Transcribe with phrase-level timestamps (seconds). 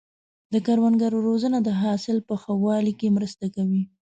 [0.53, 3.83] د کروندګرو روزنه د حاصل په ښه والي کې مرسته کوي.